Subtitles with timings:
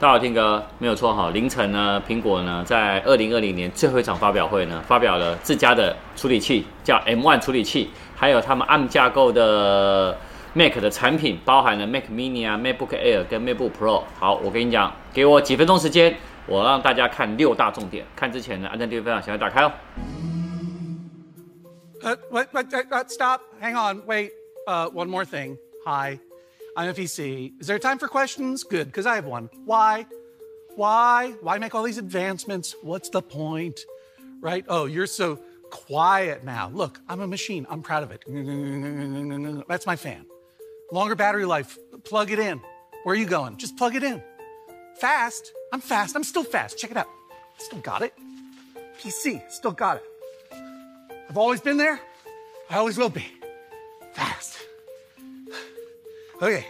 [0.00, 1.28] 大家好，听哥没有错哈。
[1.28, 10.16] 凌晨呢，苹果呢在二零二零年最后一场发表会呢，发表了自家的处理器，叫 M1 处理器，还有他们 ARM 架构的
[10.54, 14.02] Mac 的产品，包含了 Mac Mini 啊、MacBook Air 跟 MacBook Pro。
[14.18, 18.06] 好，我跟你讲，给我几分钟时间，我让大家看六大重点。
[18.16, 19.70] 看之前呢，按赞、订阅、分享，小要打开哦。
[22.02, 24.30] 呃，what what uh, stop hang on wait
[24.66, 26.18] uh one more thing hi
[26.80, 28.64] I'm FEC is there time for questions?
[28.64, 29.50] Good because I have one.
[29.66, 30.06] Why?
[30.76, 31.34] Why?
[31.42, 32.74] Why make all these advancements?
[32.80, 33.80] What's the point?
[34.40, 34.64] Right?
[34.66, 36.70] Oh you're so quiet now.
[36.72, 37.66] Look I'm a machine.
[37.68, 38.24] I'm proud of it.
[39.68, 40.24] That's my fan.
[40.90, 41.76] Longer battery life.
[42.04, 42.62] Plug it in.
[43.02, 43.58] Where are you going?
[43.58, 44.22] Just plug it in.
[44.94, 45.52] Fast.
[45.74, 46.16] I'm fast.
[46.16, 46.78] I'm still fast.
[46.78, 47.08] Check it out.
[47.58, 48.14] Still got it.
[49.02, 50.04] PC still got it.
[51.28, 52.00] I've always been there.
[52.70, 53.26] I always will be.
[54.14, 54.56] Fast.
[56.42, 56.64] Okay.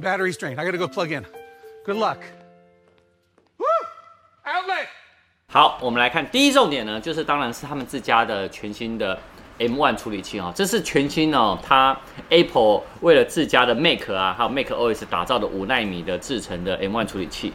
[0.00, 0.58] Battery's drained.
[0.58, 1.24] I gotta go plug in.
[1.84, 2.18] Good luck.
[3.58, 3.66] Woo!
[4.44, 4.86] Outlet!
[5.48, 9.18] 好，我们来看第一重点呢，就是当然是他们自家的全新的
[9.58, 11.94] M1 处理器啊，这是全新哦，它
[12.30, 17.52] Apple 为了自家的 Mac 啊，还有 Mac OS 打造的五纳米的制成的 M1 处理器。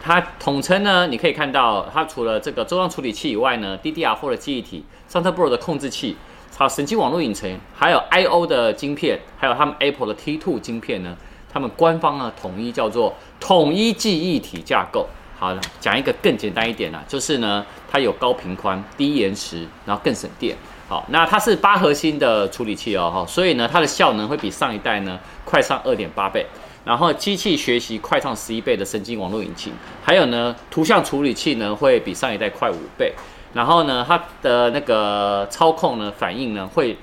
[0.00, 6.16] 它统称呢，你可以看到，它除了这个中央处理器以外呢，DDR4 的记忆体，Thunderbolt 的控制器，
[6.56, 11.16] 还有神经网络引擎，还有 I/O 的晶片，还有他们 Apple 的 T2 晶片呢，
[11.52, 15.06] 他们官方呢统一叫做统一记忆体架构。
[15.38, 20.56] 好了，讲一个更简单一点啦，就是呢，它有高频宽、低延迟，然后更省电。
[20.88, 26.44] 好，那它是八核心的处理器哦，所以呢，它的效能会比上一代呢快上二点八倍。
[26.84, 33.14] 然后机器学习快上十一倍的神经网络引擎，还有呢，图像处理器呢会比上一代快五倍。
[33.52, 36.96] 然后呢，它的那个操控呢反应呢会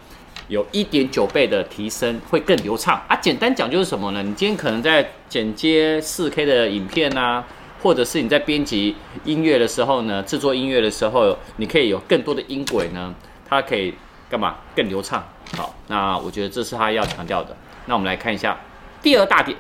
[0.48, 3.16] 有一点九倍的提升，会更流畅啊。
[3.16, 4.22] 简单讲就是什么呢？
[4.22, 7.44] 你今天可能在剪接四 K 的影片啊，
[7.82, 13.14] 或者是你在编辑音乐的时候呢，制作音乐的时候，你可以有更多的音轨呢，
[13.48, 13.94] 它可以
[14.30, 14.56] 干嘛？
[14.76, 15.24] 更流畅。
[15.56, 17.56] 好，那我觉得这是它要强调的。
[17.86, 18.60] 那我们来看一下
[19.02, 19.58] 第二大点。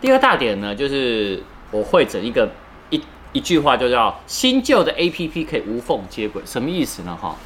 [0.00, 1.42] 第二大点呢，就是
[1.72, 2.48] 我会整一个
[2.90, 3.00] 一
[3.32, 7.18] 一句话，就叫新旧的 APP 可以无缝接轨，什么意思呢？
[7.20, 7.36] 哈，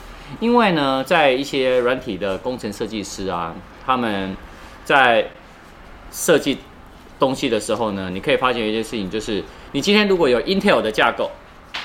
[0.41, 3.55] 因为呢，在一些软体的工程设计师啊，
[3.85, 4.37] 他们
[4.85, 5.31] 在
[6.11, 6.59] 设计
[7.19, 9.43] 东西的时候呢，你可以发现一件事情，就是
[9.73, 11.31] 你今天如果有 Intel 的架构，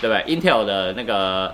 [0.02, 1.54] 对不对？Intel 的那个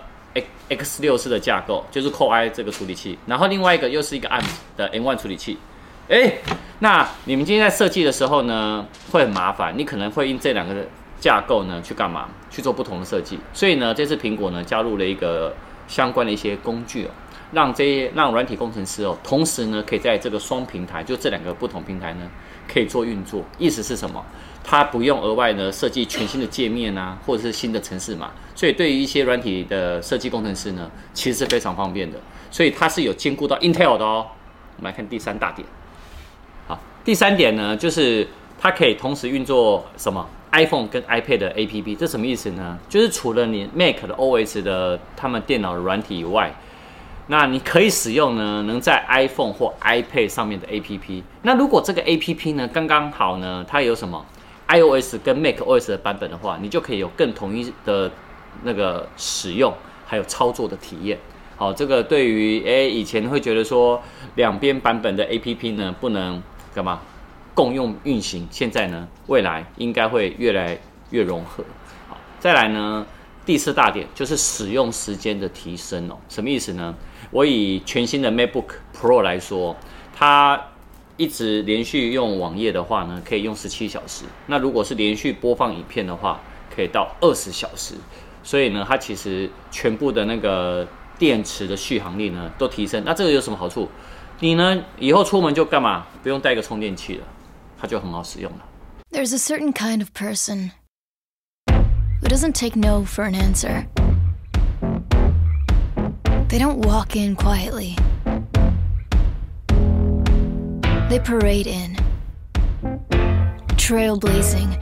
[0.70, 4.44] X 六四的架构，就是 Core i 这个处理器，然后另外一个又是一个 ARM
[4.78, 5.58] 的 M1 处理器。
[6.10, 6.34] 哎，
[6.80, 9.74] 那你们今天在设计的时候呢，会很麻烦。
[9.78, 10.76] 你可能会因这两个
[11.20, 12.28] 架构呢去干嘛？
[12.50, 13.40] 去做不同的设计。
[13.54, 15.56] 所以呢，这次苹果呢加入了一个
[15.88, 17.12] 相关的一些工具哦，
[17.52, 22.30] 让这些让软体工程师哦，同时呢可以在这个双平台，就这两个不同平台呢
[22.72, 23.44] 可以做运作。
[23.58, 24.24] 意思是什么？
[24.64, 28.32] 它不用额外呢设计全新的界面啊，或者是新的程式码。
[28.56, 32.18] 所以对于一些软体的设计工程师呢，其实是非常方便的。
[32.50, 34.28] 所以它是有兼顾到 Intel 的哦。
[34.78, 35.68] 我们来看第三大点。
[36.68, 38.28] 好第三点呢，就是
[38.58, 42.80] 它可以同时运作什么 iPhone 跟 iPad 的 APP，这什么意思呢？
[42.88, 46.54] 就是除了你 Mac 的 OS 的他们电脑的软体以外，
[47.28, 51.24] 那你可以使用呢，能在 iPhone 或 iPad 上面的 APP。
[51.42, 54.26] 那如果这个 APP 呢，刚刚好呢，它有什么
[54.68, 58.10] iOS 跟 macOS 的版本的话，你就可以有更统一的
[58.64, 59.74] 那个使用
[60.06, 61.18] 还有操作的体验。
[61.58, 64.02] 好，这个对于诶以前会觉得说
[64.36, 66.42] 两边版本的 APP 呢不能。
[66.76, 67.00] 干嘛？
[67.54, 68.48] 共用运行？
[68.50, 69.08] 现在呢？
[69.28, 70.78] 未来应该会越来
[71.12, 71.64] 越融合。
[72.08, 73.06] 好，再来呢？
[73.46, 76.18] 第四大点就是使用时间的提升哦。
[76.30, 76.96] 什么意思呢？
[77.30, 79.76] 我以全新的 MacBook Pro 来说，
[80.16, 80.60] 它
[81.18, 84.24] 一直连续用网页的话呢，可以用十七小时。
[84.48, 86.40] 那如果是连续播放影片的话，
[86.74, 87.96] 可以到二十小时。
[88.44, 90.88] 所以呢，它其实全部的那个
[91.20, 93.04] 电池的续航力呢都提升。
[93.06, 93.88] 那这个有什么好处？
[94.40, 94.84] 你呢？
[94.98, 96.08] 以后出门就干嘛？
[96.22, 97.24] 不用带个充电器了，
[97.83, 98.65] 它就很好使用了。
[99.11, 100.73] There's a certain kind of person
[102.21, 103.87] who doesn't take no for an answer.
[106.49, 107.97] They don't walk in quietly.
[111.09, 111.97] They parade in,
[113.77, 114.79] trailblazing,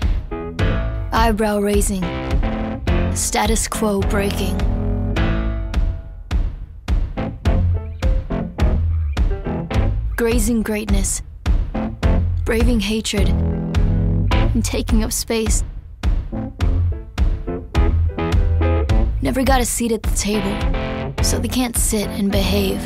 [1.12, 2.02] eyebrow raising,
[3.14, 4.58] status quo breaking.
[10.16, 11.22] Grazing greatness,
[12.51, 15.63] braving hatred, and taking up space.
[19.21, 20.53] Never got a seat at the table,
[21.23, 22.85] so they can't sit and behave.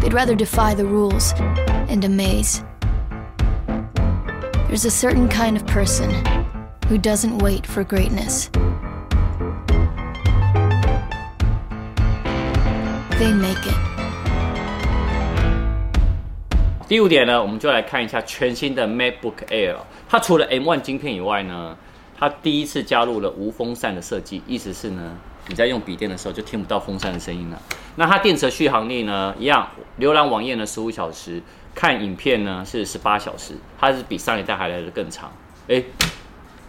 [0.00, 1.32] They'd rather defy the rules
[1.90, 2.62] and amaze
[4.68, 6.12] There's a certain kind of person
[6.86, 8.50] who doesn't wait for greatness.
[13.18, 13.93] They make it.
[16.86, 19.76] 第五点呢，我们就来看一下全新的 MacBook Air。
[20.06, 21.74] 它除了 M1 晶片以外呢，
[22.18, 25.16] 它第一次加入了无风扇的设计，意思是呢，
[25.48, 27.58] 你在用笔电的时候就听不到风扇的声音了。
[27.96, 29.66] 那它电池续航力呢，一样，
[29.98, 31.42] 浏览网页呢十五小时，
[31.74, 35.32] 看影片呢是十八小时，它是比上一代还来得更长。
[35.68, 35.86] 诶，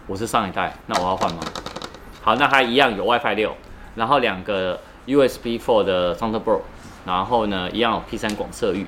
[0.06, 1.42] 我是上一代，那我要换吗？
[2.22, 3.54] 好，那它一样有 WiFi 六，
[3.94, 6.62] 然后两个 USB 4的 Thunderbolt，
[7.04, 8.86] 然后呢一样有 P 三广色域。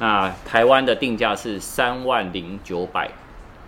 [0.00, 3.08] 那台湾的定价是三万零九百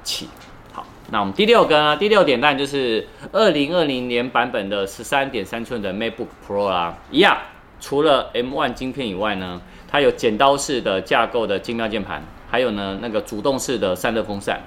[0.02, 0.28] 起。
[0.72, 7.38] 好，那我们第六个呢，第六点当然就是二零二零年版本的十三点三寸的 MacBook Pro 啦，一样，
[7.80, 14.60] 除了 M1 晶片以外呢，它有剪刀式的架构的精妙键盘，还有呢那个主动式的散热风扇，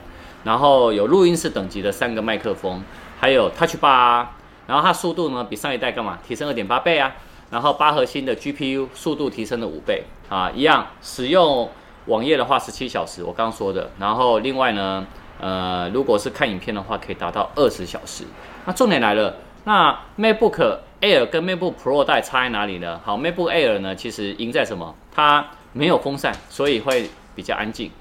[0.46, 2.82] 然后有录音室等级的三个麦克风，
[3.20, 4.26] 还有 Touch Bar，
[4.66, 6.18] 然后它速度呢比上一代干嘛？
[6.26, 7.14] 提升二点八倍啊。
[7.52, 11.70] 然后八核心的 GPU 速度提升了五倍啊，一样使用
[12.06, 13.90] 网页的话十七小时，我刚刚说的。
[14.00, 15.06] 然后另外呢，
[15.40, 18.24] 呃，如果是看影片的话，可以达到二十小时。
[18.66, 23.00] 那重点来了，那 MacBook Air 跟 MacBook Pro 带差在哪里呢？
[23.04, 24.94] 好，MacBook Air 呢，其实赢在什么？
[25.12, 27.92] 它没有风扇，所以会比较安静。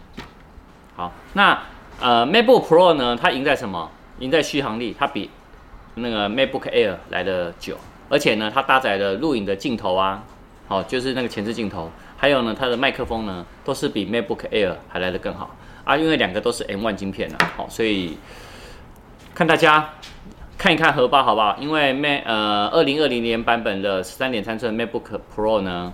[0.96, 1.58] 好，那
[2.00, 3.90] 呃 MacBook Pro 呢，它赢在什么？
[4.18, 5.30] 赢在续航力，它比
[5.94, 7.76] 那个 MacBook Air 来的久。
[8.10, 10.24] 而且呢，它搭载的录影的镜头啊，
[10.66, 18.16] 好，就是那个前置镜头，还有呢，它的麦克风呢，都是比 MacBook Air 还来得更好啊，因为两个都是 M1 晶片啊，好，所以
[19.34, 19.90] 看大家
[20.56, 21.56] 看一看荷包好不好？
[21.60, 25.92] 因为 Mac 呃，二零二零年版本的十三点三寸 MacBook Pro 呢，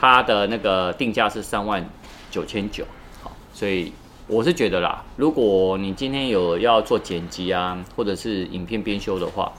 [0.00, 1.86] 它的那个定价是三万
[2.30, 2.84] 九千九，
[3.22, 3.92] 好，所以
[4.26, 9.52] 我是觉得啦，如果你今天有要做剪辑啊，或者是影片编修的话。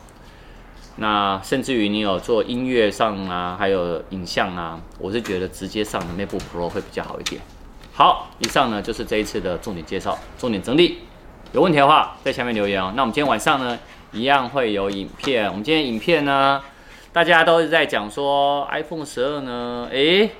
[1.00, 7.40] 那甚至于你有做音乐上啊，还有影像啊，我是觉得直接上的 Mate Pro 会比较好一点。
[7.94, 11.00] 好，以上呢就是这一次的重点介绍、重点整理。
[11.54, 12.92] 有问题的话在下面留言哦。
[12.96, 13.78] 那我们今天晚上呢，
[14.12, 15.48] 一样会有影片。
[15.48, 16.62] 我们今天影片呢，
[17.14, 20.32] 大家都是在讲说 iPhone 十二呢，诶，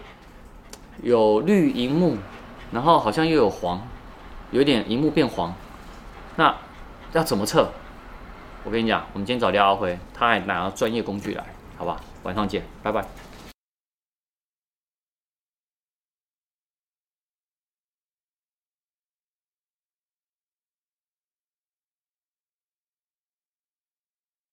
[1.04, 2.18] 有绿荧幕，
[2.72, 3.88] 然后好像又有黄，
[4.52, 5.54] 有点荧幕变黄，
[6.36, 6.56] 那
[7.14, 7.70] 要怎么测？
[8.68, 11.44] 我跟你讲，我们今天找廖阿辉，他还拿了专业工具来，
[11.78, 11.96] 好吧？
[12.24, 13.02] 晚上见，拜拜。